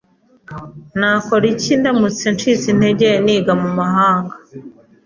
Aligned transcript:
Nakora 0.99 1.45
iki 1.53 1.71
ndamutse 1.79 2.25
ncitse 2.35 2.65
intege 2.73 3.07
niga 3.25 3.53
mu 3.61 3.69
mahanga? 3.79 4.35